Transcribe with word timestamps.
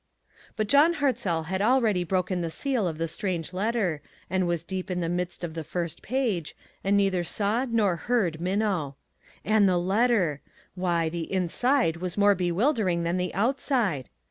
But 0.55 0.65
John 0.67 0.95
Ilartzell 0.95 1.45
had 1.45 1.61
already 1.61 2.03
broken 2.03 2.41
the 2.41 2.49
seal 2.49 2.87
of 2.87 2.97
the 2.97 3.07
strange 3.07 3.53
letter, 3.53 4.01
and 4.31 4.47
was 4.47 4.63
deep 4.63 4.89
in 4.89 4.99
the 4.99 5.07
midst 5.09 5.43
of 5.43 5.53
the 5.53 5.63
first 5.63 6.01
page, 6.01 6.55
and 6.83 6.97
neither 6.97 7.23
saw 7.23 7.65
nor 7.69 7.97
heard 7.97 8.41
Minnow. 8.41 8.95
And 9.45 9.69
the 9.69 9.77
letter! 9.77 10.41
Why, 10.73 11.07
the 11.07 11.31
inside 11.31 11.97
was 11.97 12.17
more 12.17 12.33
bewildering 12.33 13.03
than 13.03 13.17
the 13.17 13.31
outside. 13.35 14.09